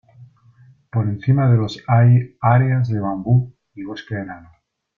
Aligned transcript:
Por 0.91 1.07
encima 1.07 1.47
de 1.51 1.57
los 1.57 1.77
hay 1.87 2.35
áreas 2.41 2.89
de 2.89 2.99
bambú 2.99 3.53
y 3.75 3.83
bosque 3.83 4.15
enano. 4.15 4.49